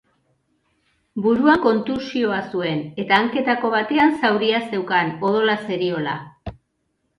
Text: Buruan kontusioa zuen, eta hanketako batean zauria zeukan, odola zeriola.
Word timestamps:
Buruan 1.25 1.61
kontusioa 1.65 2.39
zuen, 2.55 2.81
eta 3.05 3.21
hanketako 3.25 3.73
batean 3.75 4.17
zauria 4.23 4.65
zeukan, 4.73 5.15
odola 5.33 5.61
zeriola. 5.71 6.19